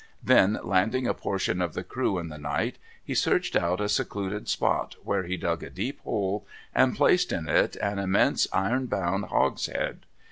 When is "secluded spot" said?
3.87-4.95